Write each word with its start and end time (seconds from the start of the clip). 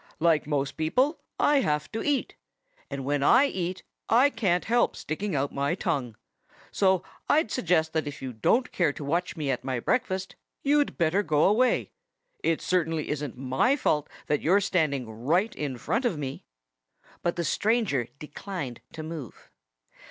"Like 0.19 0.47
most 0.47 0.77
people, 0.77 1.19
I 1.39 1.57
have 1.59 1.91
to 1.91 2.01
eat. 2.01 2.35
And 2.89 3.05
when 3.05 3.21
I 3.21 3.45
eat 3.45 3.83
I 4.09 4.31
can't 4.31 4.65
help 4.65 4.95
sticking 4.95 5.35
out 5.35 5.53
my 5.53 5.75
tongue. 5.75 6.15
So 6.71 7.03
I'd 7.29 7.51
suggest 7.51 7.93
that 7.93 8.07
if 8.07 8.19
you 8.19 8.33
don't 8.33 8.71
care 8.71 8.91
to 8.93 9.03
watch 9.03 9.37
me 9.37 9.51
at 9.51 9.63
my 9.63 9.79
breakfast 9.79 10.35
you'd 10.63 10.97
better 10.97 11.21
go 11.21 11.43
away. 11.43 11.91
It 12.43 12.63
certainly 12.63 13.09
isn't 13.09 13.37
my 13.37 13.75
fault 13.75 14.09
that 14.25 14.41
you're 14.41 14.59
standing 14.59 15.07
right 15.07 15.55
in 15.55 15.77
front 15.77 16.03
of 16.05 16.17
me." 16.17 16.45
But 17.21 17.35
the 17.35 17.43
stranger 17.43 18.07
declined 18.17 18.81
to 18.93 19.03
move. 19.03 19.51